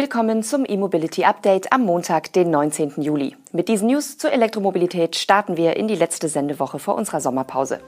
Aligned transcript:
Willkommen 0.00 0.44
zum 0.44 0.64
E-Mobility 0.64 1.24
Update 1.24 1.72
am 1.72 1.84
Montag, 1.84 2.32
den 2.32 2.52
19. 2.52 3.02
Juli. 3.02 3.34
Mit 3.50 3.66
diesen 3.66 3.88
News 3.88 4.16
zur 4.16 4.30
Elektromobilität 4.30 5.16
starten 5.16 5.56
wir 5.56 5.74
in 5.76 5.88
die 5.88 5.96
letzte 5.96 6.28
Sendewoche 6.28 6.78
vor 6.78 6.94
unserer 6.94 7.20
Sommerpause. 7.20 7.80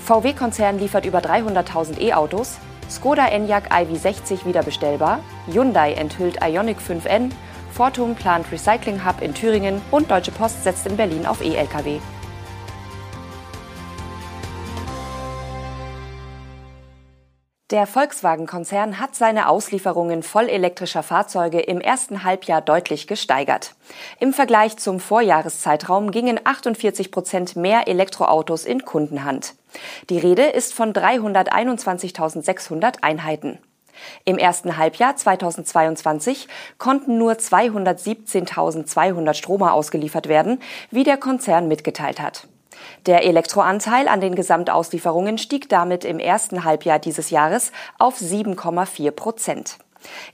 VW-Konzern 0.00 0.80
liefert 0.80 1.06
über 1.06 1.20
300.000 1.20 2.00
E-Autos, 2.00 2.56
Skoda 2.90 3.28
Enyaq 3.28 3.70
iV60 3.70 4.44
wieder 4.46 4.64
bestellbar, 4.64 5.20
Hyundai 5.46 5.92
enthüllt 5.92 6.38
Ioniq 6.44 6.78
5N, 6.78 7.30
Fortum 7.70 8.16
plant 8.16 8.50
Recycling 8.50 9.06
Hub 9.06 9.22
in 9.22 9.32
Thüringen 9.32 9.80
und 9.92 10.10
Deutsche 10.10 10.32
Post 10.32 10.64
setzt 10.64 10.88
in 10.88 10.96
Berlin 10.96 11.24
auf 11.24 11.40
E-Lkw. 11.40 12.00
Der 17.74 17.86
Volkswagen-Konzern 17.88 19.00
hat 19.00 19.16
seine 19.16 19.48
Auslieferungen 19.48 20.22
vollelektrischer 20.22 21.02
Fahrzeuge 21.02 21.58
im 21.58 21.80
ersten 21.80 22.22
Halbjahr 22.22 22.60
deutlich 22.60 23.08
gesteigert. 23.08 23.74
Im 24.20 24.32
Vergleich 24.32 24.76
zum 24.76 25.00
Vorjahreszeitraum 25.00 26.12
gingen 26.12 26.38
48 26.44 27.10
Prozent 27.10 27.56
mehr 27.56 27.88
Elektroautos 27.88 28.64
in 28.64 28.84
Kundenhand. 28.84 29.56
Die 30.08 30.20
Rede 30.20 30.44
ist 30.44 30.72
von 30.72 30.92
321.600 30.92 32.98
Einheiten. 33.00 33.58
Im 34.24 34.38
ersten 34.38 34.76
Halbjahr 34.76 35.16
2022 35.16 36.46
konnten 36.78 37.18
nur 37.18 37.32
217.200 37.32 39.34
Stromer 39.34 39.74
ausgeliefert 39.74 40.28
werden, 40.28 40.62
wie 40.92 41.02
der 41.02 41.16
Konzern 41.16 41.66
mitgeteilt 41.66 42.20
hat. 42.20 42.46
Der 43.06 43.24
Elektroanteil 43.24 44.08
an 44.08 44.20
den 44.20 44.34
Gesamtauslieferungen 44.34 45.38
stieg 45.38 45.68
damit 45.68 46.04
im 46.04 46.18
ersten 46.18 46.64
Halbjahr 46.64 46.98
dieses 46.98 47.30
Jahres 47.30 47.72
auf 47.98 48.18
7,4 48.18 49.10
Prozent. 49.10 49.78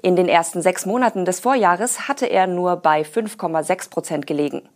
In 0.03 0.17
den 0.17 0.29
ersten 0.29 0.63
sechs 0.63 0.87
Monaten 0.87 1.25
des 1.25 1.41
Vorjahres 1.41 2.09
hatte 2.09 2.27
er 2.27 2.47
nur 2.47 2.77
bei 2.77 3.03
5,6 3.03 3.91
Prozent 3.91 4.27
gelegen. 4.27 4.69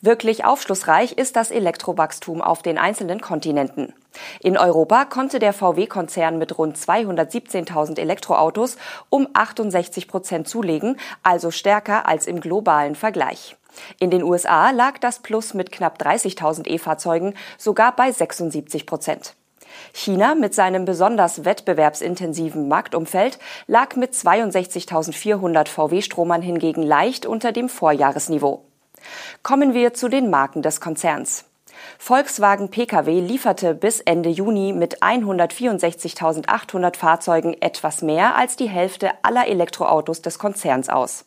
Wirklich 0.00 0.44
aufschlussreich 0.44 1.12
ist 1.12 1.36
das 1.36 1.50
Elektrowachstum 1.50 2.42
auf 2.42 2.62
den 2.62 2.78
einzelnen 2.78 3.20
Kontinenten. 3.20 3.94
In 4.40 4.58
Europa 4.58 5.04
konnte 5.04 5.38
der 5.38 5.52
VW-Konzern 5.52 6.38
mit 6.38 6.58
rund 6.58 6.76
217.000 6.76 7.98
Elektroautos 7.98 8.76
um 9.08 9.28
68 9.32 10.08
Prozent 10.08 10.48
zulegen, 10.48 10.98
also 11.22 11.50
stärker 11.50 12.06
als 12.06 12.26
im 12.26 12.40
globalen 12.40 12.94
Vergleich. 12.94 13.56
In 13.98 14.10
den 14.10 14.22
USA 14.22 14.70
lag 14.70 14.98
das 14.98 15.20
Plus 15.20 15.54
mit 15.54 15.72
knapp 15.72 16.00
30.000 16.00 16.66
E-Fahrzeugen 16.68 17.34
sogar 17.58 17.94
bei 17.96 18.10
76 18.10 18.86
Prozent. 18.86 19.34
China 19.92 20.34
mit 20.34 20.54
seinem 20.54 20.84
besonders 20.84 21.44
wettbewerbsintensiven 21.44 22.68
Marktumfeld 22.68 23.38
lag 23.66 23.96
mit 23.96 24.12
62.400 24.12 25.68
VW-Stromern 25.68 26.42
hingegen 26.42 26.82
leicht 26.82 27.26
unter 27.26 27.52
dem 27.52 27.68
Vorjahresniveau. 27.68 28.64
Kommen 29.42 29.74
wir 29.74 29.94
zu 29.94 30.08
den 30.08 30.30
Marken 30.30 30.62
des 30.62 30.80
Konzerns. 30.80 31.44
Volkswagen 31.98 32.70
Pkw 32.70 33.20
lieferte 33.20 33.74
bis 33.74 34.00
Ende 34.00 34.28
Juni 34.28 34.72
mit 34.72 35.02
164.800 35.02 36.96
Fahrzeugen 36.96 37.56
etwas 37.60 38.02
mehr 38.02 38.36
als 38.36 38.56
die 38.56 38.68
Hälfte 38.68 39.10
aller 39.22 39.48
Elektroautos 39.48 40.22
des 40.22 40.38
Konzerns 40.38 40.88
aus. 40.88 41.24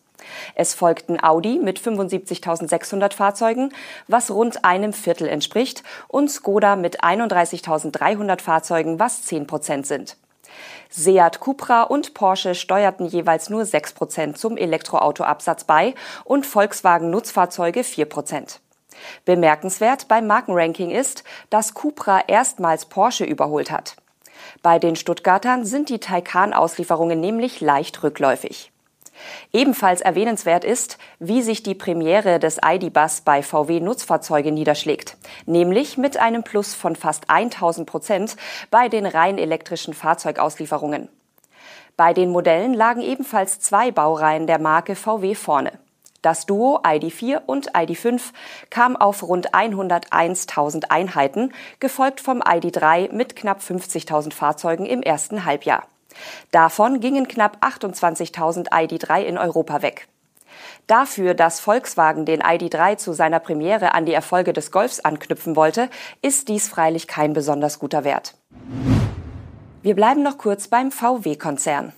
Es 0.56 0.74
folgten 0.74 1.22
Audi 1.22 1.60
mit 1.60 1.80
75.600 1.80 3.14
Fahrzeugen, 3.14 3.74
was 4.08 4.32
rund 4.32 4.66
einem 4.66 4.94
Viertel 4.94 5.28
entspricht, 5.28 5.84
und 6.08 6.30
Skoda 6.30 6.76
mit 6.76 7.04
31.300 7.04 8.42
Fahrzeugen, 8.42 9.00
was 9.00 9.24
10 9.24 9.48
Prozent 9.48 9.88
sind. 9.88 10.18
Seat 10.90 11.40
Cupra 11.40 11.84
und 11.84 12.14
Porsche 12.14 12.56
steuerten 12.56 13.06
jeweils 13.06 13.50
nur 13.50 13.66
6 13.66 13.94
Prozent 13.94 14.38
zum 14.38 14.58
Elektroautoabsatz 14.58 15.66
bei 15.66 15.96
und 16.24 16.46
Volkswagen 16.46 17.10
Nutzfahrzeuge 17.10 17.84
4 17.84 18.06
Prozent. 18.06 18.62
Bemerkenswert 19.26 20.08
beim 20.08 20.28
Markenranking 20.28 20.92
ist, 20.92 21.24
dass 21.50 21.74
Cupra 21.74 22.22
erstmals 22.28 22.86
Porsche 22.86 23.26
überholt 23.26 23.72
hat. 23.72 23.98
Bei 24.62 24.80
den 24.80 24.96
Stuttgartern 24.96 25.66
sind 25.66 25.90
die 25.90 26.00
Taycan-Auslieferungen 26.00 27.20
nämlich 27.20 27.62
leicht 27.62 28.04
rückläufig. 28.04 28.72
Ebenfalls 29.54 30.02
erwähnenswert 30.02 30.64
ist, 30.64 30.98
wie 31.20 31.42
sich 31.42 31.64
die 31.64 31.76
Premiere 31.76 32.40
des 32.40 32.60
ID-Bus 32.64 33.22
bei 33.22 33.42
VW 33.42 33.80
Nutzfahrzeuge 33.80 34.52
niederschlägt, 34.52 35.18
nämlich 35.46 35.98
mit 35.98 36.18
einem 36.18 36.44
Plus 36.44 36.74
von 36.74 36.96
fast 36.96 37.30
1000 37.30 37.90
Prozent 37.90 38.36
bei 38.72 38.90
den 38.90 39.06
rein 39.06 39.38
elektrischen 39.38 39.94
Fahrzeugauslieferungen. 39.94 41.10
Bei 41.98 42.14
den 42.14 42.30
Modellen 42.30 42.74
lagen 42.74 43.02
ebenfalls 43.02 43.60
zwei 43.60 43.92
Baureihen 43.92 44.48
der 44.48 44.60
Marke 44.60 44.96
VW 44.96 45.34
vorne. 45.34 45.72
Das 46.22 46.48
Duo 46.48 46.80
ID4 46.82 47.44
und 47.46 47.74
ID5 47.74 48.20
kam 48.72 48.96
auf 48.96 49.22
rund 49.22 49.54
101.000 49.54 50.86
Einheiten, 50.90 51.54
gefolgt 51.80 52.20
vom 52.20 52.42
ID3 52.42 53.14
mit 53.14 53.36
knapp 53.36 53.60
50.000 53.60 54.34
Fahrzeugen 54.34 54.88
im 54.88 55.04
ersten 55.04 55.46
Halbjahr. 55.46 55.84
Davon 56.52 57.00
gingen 57.00 57.28
knapp 57.28 57.58
28.000 57.64 58.72
ID3 58.72 59.22
in 59.22 59.38
Europa 59.38 59.82
weg. 59.82 60.08
Dafür, 60.88 61.34
dass 61.34 61.60
Volkswagen 61.60 62.26
den 62.26 62.42
ID3 62.42 62.98
zu 62.98 63.14
seiner 63.14 63.40
Premiere 63.40 63.94
an 63.94 64.06
die 64.06 64.14
Erfolge 64.14 64.54
des 64.54 64.72
Golfs 64.72 65.00
anknüpfen 65.00 65.56
wollte, 65.56 65.90
ist 66.22 66.48
dies 66.48 66.70
freilich 66.70 67.08
kein 67.08 67.34
besonders 67.34 67.80
guter 67.80 68.04
Wert. 68.04 68.36
Wir 69.82 69.96
bleiben 69.96 70.24
noch 70.24 70.38
kurz 70.38 70.68
beim 70.68 70.92
VW-Konzern. 70.92 71.94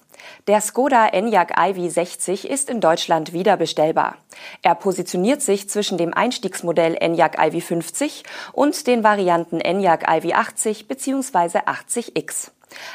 Der 0.47 0.61
Skoda 0.61 1.07
Enyaq 1.07 1.57
iV60 1.57 2.45
ist 2.45 2.69
in 2.69 2.81
Deutschland 2.81 3.33
wieder 3.33 3.55
bestellbar. 3.55 4.17
Er 4.61 4.75
positioniert 4.75 5.41
sich 5.41 5.69
zwischen 5.69 5.97
dem 5.97 6.13
Einstiegsmodell 6.13 6.95
Enyaq 6.99 7.39
iV50 7.39 8.23
und 8.53 8.87
den 8.87 9.03
Varianten 9.03 9.61
Enyaq 9.61 10.07
iV80 10.07 10.87
bzw. 10.87 11.59
80X. 11.59 12.51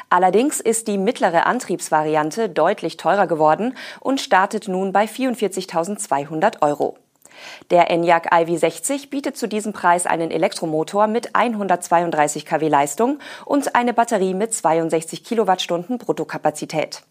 Allerdings 0.09 0.59
ist 0.59 0.87
die 0.87 0.97
mittlere 0.97 1.45
Antriebsvariante 1.45 2.49
deutlich 2.49 2.97
teurer 2.97 3.27
geworden 3.27 3.75
und 3.99 4.21
startet 4.21 4.67
nun 4.67 4.91
bei 4.93 5.05
44.200 5.05 6.61
Euro. 6.61 6.97
Der 7.71 7.89
Enyaq 7.89 8.31
iV60 8.31 9.09
bietet 9.09 9.37
zu 9.37 9.47
diesem 9.47 9.73
Preis 9.73 10.05
einen 10.05 10.31
Elektromotor 10.31 11.07
mit 11.07 11.35
132 11.35 12.45
kW 12.45 12.67
Leistung 12.67 13.19
und 13.45 13.75
eine 13.75 13.93
Batterie 13.93 14.33
mit 14.33 14.53
62 14.53 15.23
Kilowattstunden 15.23 15.97
Bruttokapazität. 15.97 17.03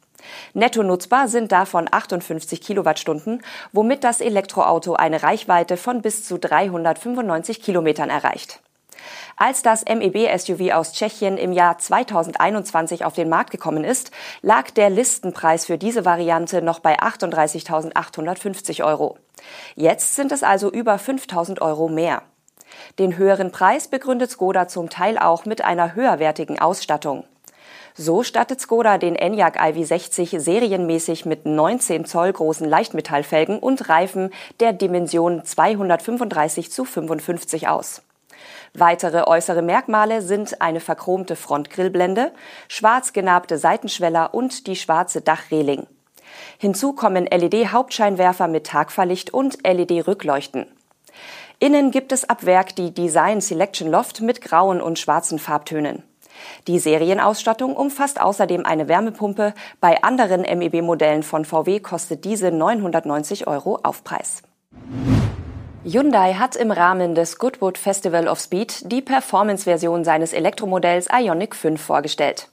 Netto 0.54 0.82
nutzbar 0.82 1.26
sind 1.28 1.50
davon 1.50 1.88
58 1.90 2.60
Kilowattstunden, 2.60 3.42
womit 3.72 4.04
das 4.04 4.20
Elektroauto 4.20 4.94
eine 4.94 5.22
Reichweite 5.22 5.76
von 5.76 6.00
bis 6.00 6.24
zu 6.24 6.38
395 6.38 7.60
Kilometern 7.60 8.08
erreicht. 8.08 8.60
Als 9.36 9.62
das 9.62 9.84
MEB-SUV 9.84 10.72
aus 10.72 10.92
Tschechien 10.92 11.36
im 11.36 11.52
Jahr 11.52 11.78
2021 11.78 13.04
auf 13.04 13.14
den 13.14 13.28
Markt 13.28 13.50
gekommen 13.50 13.84
ist, 13.84 14.10
lag 14.42 14.70
der 14.70 14.90
Listenpreis 14.90 15.66
für 15.66 15.78
diese 15.78 16.04
Variante 16.04 16.62
noch 16.62 16.80
bei 16.80 17.00
38.850 17.00 18.84
Euro. 18.84 19.18
Jetzt 19.74 20.14
sind 20.14 20.32
es 20.32 20.42
also 20.42 20.70
über 20.70 20.96
5.000 20.96 21.60
Euro 21.60 21.88
mehr. 21.88 22.22
Den 22.98 23.16
höheren 23.16 23.52
Preis 23.52 23.88
begründet 23.88 24.30
Skoda 24.30 24.68
zum 24.68 24.90
Teil 24.90 25.18
auch 25.18 25.44
mit 25.44 25.64
einer 25.64 25.94
höherwertigen 25.94 26.58
Ausstattung. 26.58 27.24
So 27.94 28.22
stattet 28.22 28.60
Skoda 28.60 28.96
den 28.96 29.16
Enyaq 29.16 29.60
iV60 29.60 30.40
serienmäßig 30.40 31.26
mit 31.26 31.44
19 31.44 32.06
Zoll 32.06 32.32
großen 32.32 32.66
Leichtmetallfelgen 32.66 33.58
und 33.58 33.88
Reifen 33.90 34.30
der 34.60 34.72
Dimension 34.72 35.44
235 35.44 36.70
zu 36.70 36.86
55 36.86 37.68
aus. 37.68 38.02
Weitere 38.74 39.24
äußere 39.26 39.62
Merkmale 39.62 40.22
sind 40.22 40.60
eine 40.60 40.80
verchromte 40.80 41.36
Frontgrillblende, 41.36 42.32
schwarz 42.68 43.12
genabte 43.12 43.58
Seitenschweller 43.58 44.34
und 44.34 44.66
die 44.66 44.76
schwarze 44.76 45.20
Dachreling. 45.20 45.86
Hinzu 46.58 46.92
kommen 46.92 47.26
LED-Hauptscheinwerfer 47.26 48.48
mit 48.48 48.66
Tagfahrlicht 48.66 49.34
und 49.34 49.58
LED-Rückleuchten. 49.66 50.66
Innen 51.58 51.90
gibt 51.90 52.12
es 52.12 52.28
ab 52.28 52.44
Werk 52.44 52.74
die 52.74 52.92
Design 52.92 53.40
Selection 53.40 53.90
Loft 53.90 54.20
mit 54.20 54.40
grauen 54.40 54.80
und 54.80 54.98
schwarzen 54.98 55.38
Farbtönen. 55.38 56.02
Die 56.66 56.78
Serienausstattung 56.78 57.76
umfasst 57.76 58.20
außerdem 58.20 58.66
eine 58.66 58.88
Wärmepumpe. 58.88 59.54
Bei 59.80 60.02
anderen 60.02 60.42
MEB-Modellen 60.42 61.22
von 61.22 61.44
VW 61.44 61.80
kostet 61.80 62.24
diese 62.24 62.50
990 62.50 63.46
Euro 63.46 63.78
Aufpreis. 63.82 64.42
Hyundai 65.84 66.34
hat 66.34 66.54
im 66.54 66.70
Rahmen 66.70 67.16
des 67.16 67.38
Goodwood 67.38 67.76
Festival 67.76 68.28
of 68.28 68.38
Speed 68.38 68.92
die 68.92 69.02
Performance-Version 69.02 70.04
seines 70.04 70.32
Elektromodells 70.32 71.08
Ioniq 71.12 71.56
5 71.56 71.80
vorgestellt. 71.80 72.51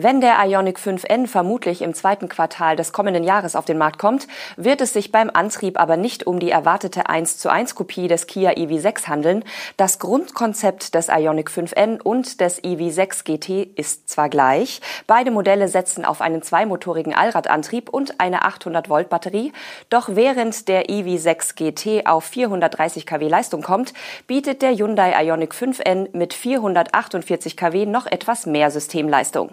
Wenn 0.00 0.20
der 0.20 0.36
Ionic 0.44 0.78
5N 0.78 1.26
vermutlich 1.26 1.82
im 1.82 1.92
zweiten 1.92 2.28
Quartal 2.28 2.76
des 2.76 2.92
kommenden 2.92 3.24
Jahres 3.24 3.56
auf 3.56 3.64
den 3.64 3.78
Markt 3.78 3.98
kommt, 3.98 4.28
wird 4.56 4.80
es 4.80 4.92
sich 4.92 5.10
beim 5.10 5.28
Antrieb 5.28 5.76
aber 5.76 5.96
nicht 5.96 6.24
um 6.24 6.38
die 6.38 6.52
erwartete 6.52 7.08
1 7.08 7.38
zu 7.38 7.50
1 7.50 7.74
Kopie 7.74 8.06
des 8.06 8.28
Kia 8.28 8.50
EV6 8.52 9.08
handeln. 9.08 9.44
Das 9.76 9.98
Grundkonzept 9.98 10.94
des 10.94 11.08
Ionic 11.08 11.50
5N 11.50 12.00
und 12.00 12.40
des 12.40 12.62
EV6 12.62 13.24
GT 13.24 13.76
ist 13.76 14.08
zwar 14.08 14.28
gleich. 14.28 14.80
Beide 15.08 15.32
Modelle 15.32 15.66
setzen 15.66 16.04
auf 16.04 16.20
einen 16.20 16.42
zweimotorigen 16.42 17.12
Allradantrieb 17.12 17.88
und 17.88 18.20
eine 18.20 18.42
800 18.42 18.88
Volt 18.88 19.08
Batterie. 19.08 19.52
Doch 19.90 20.10
während 20.12 20.68
der 20.68 20.88
EV6 20.88 21.56
GT 21.56 22.06
auf 22.06 22.22
430 22.22 23.04
kW 23.04 23.26
Leistung 23.26 23.62
kommt, 23.62 23.94
bietet 24.28 24.62
der 24.62 24.76
Hyundai 24.76 25.24
Ionic 25.24 25.54
5N 25.54 26.16
mit 26.16 26.34
448 26.34 27.56
kW 27.56 27.86
noch 27.86 28.06
etwas 28.06 28.46
mehr 28.46 28.70
Systemleistung. 28.70 29.47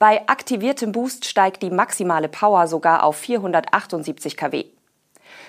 Bei 0.00 0.28
aktiviertem 0.28 0.90
Boost 0.90 1.24
steigt 1.24 1.62
die 1.62 1.70
maximale 1.70 2.28
Power 2.28 2.66
sogar 2.66 3.04
auf 3.04 3.16
478 3.16 4.36
kW. 4.36 4.64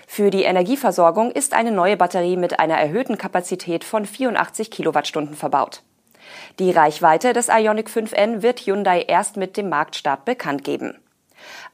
Für 0.08 0.30
die 0.30 0.44
Energieversorgung 0.44 1.32
ist 1.32 1.54
eine 1.54 1.72
neue 1.72 1.98
Batterie 1.98 2.38
mit 2.38 2.60
einer 2.60 2.78
erhöhten 2.78 3.18
Kapazität 3.18 3.84
von 3.84 4.06
84 4.06 4.70
Kilowattstunden 4.70 5.36
verbaut. 5.36 5.82
Die 6.60 6.72
Reichweite 6.72 7.34
des 7.34 7.50
Ionic 7.50 7.90
5N 7.90 8.44
wird 8.44 8.60
Hyundai 8.62 9.02
erst 9.02 9.36
mit 9.36 9.58
dem 9.58 9.70
Marktstart 9.70 10.26
bekannt 10.26 10.64
geben. 10.64 10.96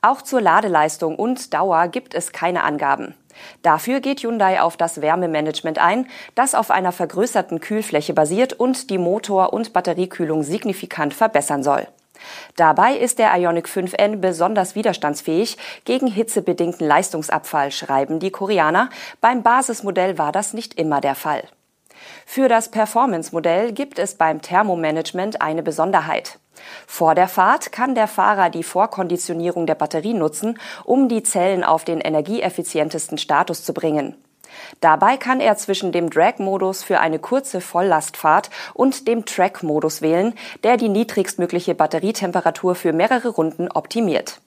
Auch 0.01 0.21
zur 0.21 0.41
Ladeleistung 0.41 1.17
und 1.17 1.53
Dauer 1.53 1.89
gibt 1.89 2.13
es 2.13 2.31
keine 2.31 2.63
Angaben. 2.63 3.15
Dafür 3.61 3.99
geht 3.99 4.21
Hyundai 4.21 4.61
auf 4.61 4.77
das 4.77 5.01
Wärmemanagement 5.01 5.77
ein, 5.77 6.07
das 6.35 6.55
auf 6.55 6.71
einer 6.71 6.91
vergrößerten 6.91 7.59
Kühlfläche 7.59 8.13
basiert 8.13 8.53
und 8.53 8.89
die 8.89 8.97
Motor- 8.97 9.53
und 9.53 9.73
Batteriekühlung 9.73 10.43
signifikant 10.43 11.13
verbessern 11.13 11.63
soll. 11.63 11.87
Dabei 12.55 12.95
ist 12.95 13.19
der 13.19 13.35
Ionic 13.37 13.67
5N 13.67 14.17
besonders 14.17 14.75
widerstandsfähig 14.75 15.57
gegen 15.85 16.07
hitzebedingten 16.07 16.87
Leistungsabfall, 16.87 17.71
schreiben 17.71 18.19
die 18.19 18.31
Koreaner. 18.31 18.89
Beim 19.19 19.43
Basismodell 19.43 20.17
war 20.17 20.31
das 20.31 20.53
nicht 20.53 20.75
immer 20.75 21.01
der 21.01 21.15
Fall. 21.15 21.43
Für 22.25 22.47
das 22.47 22.69
Performance-Modell 22.69 23.73
gibt 23.73 23.99
es 23.99 24.15
beim 24.15 24.41
Thermomanagement 24.41 25.41
eine 25.41 25.63
Besonderheit. 25.63 26.39
Vor 26.87 27.15
der 27.15 27.27
Fahrt 27.27 27.71
kann 27.71 27.95
der 27.95 28.07
Fahrer 28.07 28.49
die 28.49 28.63
Vorkonditionierung 28.63 29.65
der 29.65 29.75
Batterie 29.75 30.13
nutzen, 30.13 30.59
um 30.83 31.09
die 31.09 31.23
Zellen 31.23 31.63
auf 31.63 31.83
den 31.83 32.01
energieeffizientesten 32.01 33.17
Status 33.17 33.63
zu 33.63 33.73
bringen. 33.73 34.15
Dabei 34.79 35.17
kann 35.17 35.39
er 35.39 35.57
zwischen 35.57 35.91
dem 35.91 36.09
Drag-Modus 36.09 36.83
für 36.83 36.99
eine 36.99 37.19
kurze 37.19 37.61
Volllastfahrt 37.61 38.49
und 38.73 39.07
dem 39.07 39.25
Track-Modus 39.25 40.01
wählen, 40.01 40.33
der 40.63 40.77
die 40.77 40.89
niedrigstmögliche 40.89 41.75
Batterietemperatur 41.75 42.75
für 42.75 42.93
mehrere 42.93 43.29
Runden 43.29 43.69
optimiert. 43.69 44.41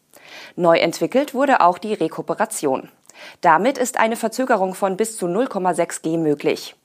Neu 0.56 0.78
entwickelt 0.78 1.34
wurde 1.34 1.60
auch 1.60 1.78
die 1.78 1.94
Rekuperation. 1.94 2.88
Damit 3.40 3.78
ist 3.78 3.98
eine 3.98 4.16
Verzögerung 4.16 4.74
von 4.74 4.96
bis 4.96 5.16
zu 5.16 5.26
0,6 5.26 6.02
G 6.02 6.16
möglich. 6.16 6.76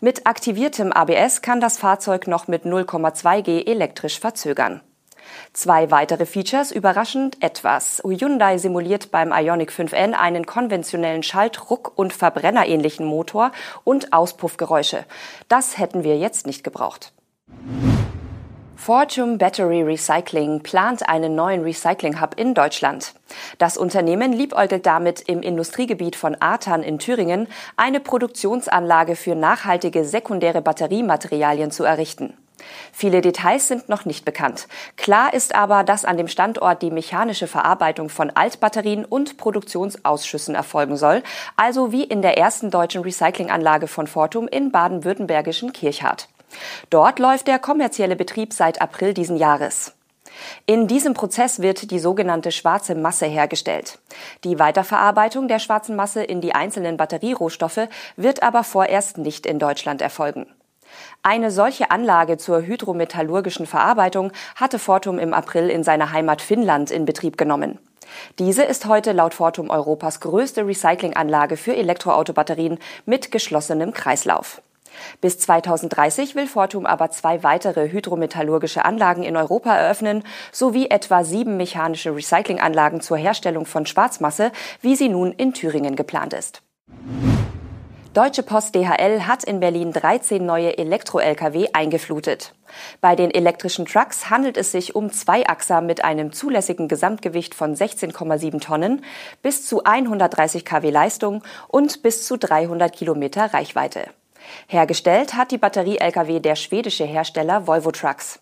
Mit 0.00 0.26
aktiviertem 0.26 0.92
ABS 0.92 1.42
kann 1.42 1.60
das 1.60 1.78
Fahrzeug 1.78 2.26
noch 2.26 2.48
mit 2.48 2.64
0,2 2.64 3.42
G 3.42 3.62
elektrisch 3.64 4.18
verzögern. 4.18 4.80
Zwei 5.52 5.90
weitere 5.90 6.26
Features 6.26 6.72
überraschend 6.72 7.42
etwas. 7.42 8.02
Hyundai 8.04 8.58
simuliert 8.58 9.10
beim 9.10 9.32
Ionic 9.32 9.70
5N 9.70 10.12
einen 10.12 10.46
konventionellen 10.46 11.22
Schaltruck- 11.22 11.92
und 11.96 12.12
verbrennerähnlichen 12.12 13.06
Motor 13.06 13.52
und 13.84 14.12
Auspuffgeräusche. 14.12 15.04
Das 15.48 15.78
hätten 15.78 16.04
wir 16.04 16.16
jetzt 16.18 16.46
nicht 16.46 16.64
gebraucht. 16.64 17.12
Fortum 18.88 19.36
Battery 19.36 19.82
Recycling 19.82 20.62
plant 20.62 21.08
einen 21.08 21.34
neuen 21.34 21.62
Recycling 21.62 22.22
Hub 22.22 22.36
in 22.38 22.54
Deutschland. 22.54 23.12
Das 23.58 23.76
Unternehmen 23.76 24.32
liebäugelt 24.32 24.86
damit 24.86 25.20
im 25.20 25.42
Industriegebiet 25.42 26.16
von 26.16 26.36
Artan 26.36 26.82
in 26.82 26.98
Thüringen 26.98 27.48
eine 27.76 28.00
Produktionsanlage 28.00 29.16
für 29.16 29.34
nachhaltige 29.34 30.04
sekundäre 30.04 30.62
Batteriematerialien 30.62 31.70
zu 31.70 31.84
errichten. 31.84 32.34
Viele 32.92 33.20
Details 33.20 33.68
sind 33.68 33.88
noch 33.88 34.04
nicht 34.04 34.24
bekannt. 34.24 34.68
Klar 34.96 35.34
ist 35.34 35.54
aber, 35.54 35.84
dass 35.84 36.04
an 36.04 36.16
dem 36.16 36.28
Standort 36.28 36.82
die 36.82 36.90
mechanische 36.90 37.46
Verarbeitung 37.46 38.08
von 38.08 38.30
Altbatterien 38.30 39.04
und 39.04 39.36
Produktionsausschüssen 39.36 40.54
erfolgen 40.54 40.96
soll, 40.96 41.22
also 41.56 41.92
wie 41.92 42.04
in 42.04 42.22
der 42.22 42.38
ersten 42.38 42.70
deutschen 42.70 43.02
Recyclinganlage 43.02 43.86
von 43.86 44.06
Fortum 44.06 44.48
in 44.48 44.72
baden-württembergischen 44.72 45.72
Kirchhardt. 45.72 46.28
Dort 46.90 47.18
läuft 47.18 47.46
der 47.46 47.58
kommerzielle 47.58 48.16
Betrieb 48.16 48.52
seit 48.52 48.80
April 48.80 49.14
diesen 49.14 49.36
Jahres. 49.36 49.92
In 50.66 50.86
diesem 50.86 51.14
Prozess 51.14 51.60
wird 51.60 51.90
die 51.90 51.98
sogenannte 51.98 52.52
schwarze 52.52 52.94
Masse 52.94 53.26
hergestellt. 53.26 53.98
Die 54.44 54.58
Weiterverarbeitung 54.58 55.48
der 55.48 55.58
schwarzen 55.58 55.96
Masse 55.96 56.22
in 56.22 56.40
die 56.40 56.54
einzelnen 56.54 56.96
Batterierohstoffe 56.96 57.88
wird 58.16 58.42
aber 58.42 58.64
vorerst 58.64 59.18
nicht 59.18 59.46
in 59.46 59.58
Deutschland 59.58 60.00
erfolgen. 60.00 60.46
Eine 61.22 61.50
solche 61.50 61.90
Anlage 61.90 62.38
zur 62.38 62.62
hydrometallurgischen 62.62 63.66
Verarbeitung 63.66 64.32
hatte 64.56 64.78
Fortum 64.78 65.18
im 65.18 65.34
April 65.34 65.70
in 65.70 65.84
seiner 65.84 66.12
Heimat 66.12 66.42
Finnland 66.42 66.90
in 66.90 67.04
Betrieb 67.04 67.36
genommen. 67.36 67.78
Diese 68.38 68.62
ist 68.62 68.86
heute 68.86 69.12
laut 69.12 69.34
Fortum 69.34 69.70
Europas 69.70 70.20
größte 70.20 70.66
Recyclinganlage 70.66 71.56
für 71.56 71.76
Elektroautobatterien 71.76 72.78
mit 73.04 73.30
geschlossenem 73.30 73.92
Kreislauf. 73.92 74.62
Bis 75.20 75.38
2030 75.38 76.34
will 76.34 76.46
Fortum 76.46 76.86
aber 76.86 77.10
zwei 77.10 77.42
weitere 77.42 77.90
hydrometallurgische 77.90 78.84
Anlagen 78.84 79.22
in 79.22 79.36
Europa 79.36 79.74
eröffnen, 79.74 80.24
sowie 80.52 80.88
etwa 80.88 81.24
sieben 81.24 81.56
mechanische 81.56 82.14
Recyclinganlagen 82.14 83.00
zur 83.00 83.16
Herstellung 83.16 83.66
von 83.66 83.86
Schwarzmasse, 83.86 84.52
wie 84.80 84.96
sie 84.96 85.08
nun 85.08 85.32
in 85.32 85.54
Thüringen 85.54 85.96
geplant 85.96 86.32
ist. 86.32 86.62
Deutsche 88.18 88.42
Post 88.42 88.74
DHL 88.74 89.28
hat 89.28 89.44
in 89.44 89.60
Berlin 89.60 89.92
13 89.92 90.44
neue 90.44 90.76
Elektro-Lkw 90.76 91.68
eingeflutet. 91.72 92.52
Bei 93.00 93.14
den 93.14 93.30
elektrischen 93.30 93.86
Trucks 93.86 94.28
handelt 94.28 94.56
es 94.56 94.72
sich 94.72 94.96
um 94.96 95.12
Zweiachser 95.12 95.80
mit 95.82 96.02
einem 96.02 96.32
zulässigen 96.32 96.88
Gesamtgewicht 96.88 97.54
von 97.54 97.76
16,7 97.76 98.60
Tonnen, 98.60 99.04
bis 99.40 99.64
zu 99.64 99.84
130 99.84 100.64
kW 100.64 100.90
Leistung 100.90 101.44
und 101.68 102.02
bis 102.02 102.26
zu 102.26 102.36
300 102.36 102.92
Kilometer 102.92 103.54
Reichweite. 103.54 104.08
Hergestellt 104.66 105.34
hat 105.34 105.52
die 105.52 105.58
Batterie-Lkw 105.58 106.40
der 106.40 106.56
schwedische 106.56 107.04
Hersteller 107.04 107.68
Volvo 107.68 107.92
Trucks. 107.92 108.40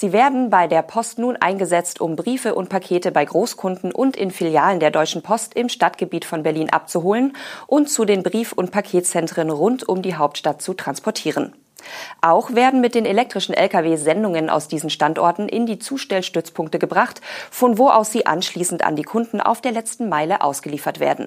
Sie 0.00 0.12
werden 0.12 0.48
bei 0.48 0.68
der 0.68 0.82
Post 0.82 1.18
nun 1.18 1.34
eingesetzt, 1.34 2.00
um 2.00 2.14
Briefe 2.14 2.54
und 2.54 2.68
Pakete 2.68 3.10
bei 3.10 3.24
Großkunden 3.24 3.90
und 3.90 4.16
in 4.16 4.30
Filialen 4.30 4.78
der 4.78 4.92
Deutschen 4.92 5.22
Post 5.22 5.54
im 5.54 5.68
Stadtgebiet 5.68 6.24
von 6.24 6.44
Berlin 6.44 6.70
abzuholen 6.70 7.36
und 7.66 7.90
zu 7.90 8.04
den 8.04 8.22
Brief- 8.22 8.52
und 8.52 8.70
Paketzentren 8.70 9.50
rund 9.50 9.88
um 9.88 10.00
die 10.00 10.14
Hauptstadt 10.14 10.62
zu 10.62 10.74
transportieren. 10.74 11.52
Auch 12.20 12.54
werden 12.54 12.80
mit 12.80 12.94
den 12.94 13.06
elektrischen 13.06 13.54
Lkw 13.54 13.96
Sendungen 13.96 14.50
aus 14.50 14.68
diesen 14.68 14.88
Standorten 14.88 15.48
in 15.48 15.66
die 15.66 15.80
Zustellstützpunkte 15.80 16.78
gebracht, 16.78 17.20
von 17.50 17.76
wo 17.76 17.88
aus 17.88 18.12
sie 18.12 18.24
anschließend 18.24 18.84
an 18.84 18.94
die 18.94 19.02
Kunden 19.02 19.40
auf 19.40 19.60
der 19.60 19.72
letzten 19.72 20.08
Meile 20.08 20.42
ausgeliefert 20.42 21.00
werden. 21.00 21.26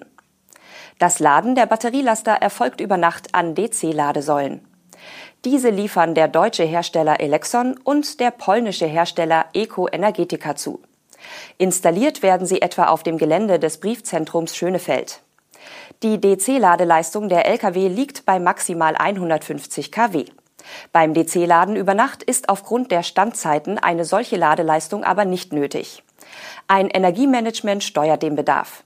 Das 0.97 1.19
Laden 1.19 1.55
der 1.55 1.65
Batterielaster 1.65 2.35
erfolgt 2.35 2.79
über 2.79 2.95
Nacht 2.95 3.35
an 3.35 3.53
DC-Ladesäulen. 3.53 4.70
Diese 5.43 5.69
liefern 5.69 6.13
der 6.13 6.27
deutsche 6.27 6.63
Hersteller 6.63 7.19
Elexon 7.19 7.79
und 7.83 8.19
der 8.19 8.31
polnische 8.31 8.85
Hersteller 8.85 9.45
Eco 9.53 9.87
Energetica 9.91 10.55
zu. 10.55 10.81
Installiert 11.57 12.21
werden 12.21 12.47
sie 12.47 12.61
etwa 12.61 12.87
auf 12.87 13.03
dem 13.03 13.17
Gelände 13.17 13.59
des 13.59 13.79
Briefzentrums 13.79 14.55
Schönefeld. 14.55 15.21
Die 16.03 16.19
DC-Ladeleistung 16.19 17.29
der 17.29 17.45
Lkw 17.45 17.87
liegt 17.87 18.25
bei 18.25 18.39
maximal 18.39 18.95
150 18.95 19.91
kW. 19.91 20.25
Beim 20.91 21.13
DC-Laden 21.13 21.75
über 21.75 21.93
Nacht 21.93 22.23
ist 22.23 22.49
aufgrund 22.49 22.91
der 22.91 23.03
Standzeiten 23.03 23.77
eine 23.77 24.05
solche 24.05 24.37
Ladeleistung 24.37 25.03
aber 25.03 25.25
nicht 25.25 25.53
nötig. 25.53 26.03
Ein 26.67 26.89
Energiemanagement 26.89 27.83
steuert 27.83 28.23
den 28.23 28.35
Bedarf. 28.35 28.83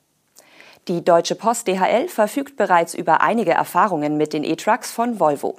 Die 0.88 1.04
Deutsche 1.04 1.36
Post 1.36 1.68
DHL 1.68 2.08
verfügt 2.08 2.58
bereits 2.58 2.94
über 2.94 3.22
einige 3.22 3.52
Erfahrungen 3.52 4.18
mit 4.18 4.34
den 4.34 4.44
E-Trucks 4.44 4.92
von 4.92 5.20
Volvo. 5.20 5.58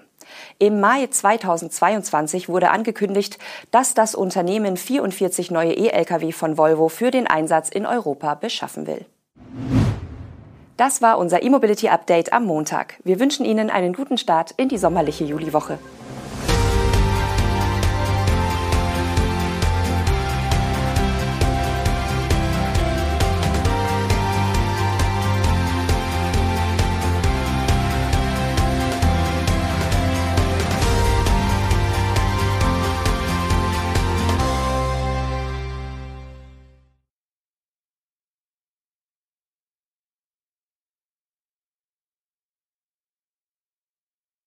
Im 0.58 0.80
Mai 0.80 1.06
2022 1.06 2.48
wurde 2.48 2.70
angekündigt, 2.70 3.38
dass 3.70 3.94
das 3.94 4.14
Unternehmen 4.14 4.76
44 4.76 5.50
neue 5.50 5.72
E-Lkw 5.72 6.32
von 6.32 6.56
Volvo 6.56 6.88
für 6.88 7.10
den 7.10 7.26
Einsatz 7.26 7.68
in 7.68 7.86
Europa 7.86 8.34
beschaffen 8.34 8.86
will. 8.86 9.04
Das 10.76 11.00
war 11.00 11.16
unser 11.18 11.42
E-Mobility 11.42 11.88
Update 11.88 12.32
am 12.32 12.44
Montag. 12.44 13.00
Wir 13.02 13.18
wünschen 13.18 13.46
Ihnen 13.46 13.70
einen 13.70 13.94
guten 13.94 14.18
Start 14.18 14.52
in 14.58 14.68
die 14.68 14.76
sommerliche 14.76 15.24
Juliwoche. 15.24 15.78